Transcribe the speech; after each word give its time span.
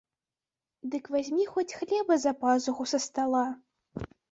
Дык 0.93 1.09
вазьмі 1.15 1.43
хоць 1.51 1.75
хлеба 1.83 2.19
за 2.25 2.35
пазуху 2.41 2.91
са 2.95 3.03
стала. 3.07 3.47